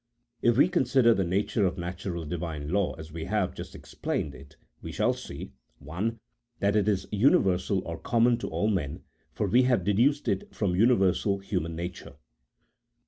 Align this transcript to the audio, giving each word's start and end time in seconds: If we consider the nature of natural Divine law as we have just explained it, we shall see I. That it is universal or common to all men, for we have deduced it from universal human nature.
If 0.41 0.57
we 0.57 0.67
consider 0.67 1.13
the 1.13 1.23
nature 1.23 1.63
of 1.67 1.77
natural 1.77 2.25
Divine 2.25 2.69
law 2.69 2.95
as 2.95 3.11
we 3.11 3.25
have 3.25 3.53
just 3.53 3.75
explained 3.75 4.33
it, 4.33 4.55
we 4.81 4.91
shall 4.91 5.13
see 5.13 5.51
I. 5.87 6.13
That 6.57 6.75
it 6.75 6.87
is 6.87 7.07
universal 7.11 7.87
or 7.87 7.99
common 7.99 8.39
to 8.39 8.47
all 8.49 8.67
men, 8.67 9.03
for 9.31 9.45
we 9.45 9.61
have 9.69 9.83
deduced 9.83 10.27
it 10.27 10.51
from 10.55 10.75
universal 10.75 11.37
human 11.37 11.75
nature. 11.75 12.15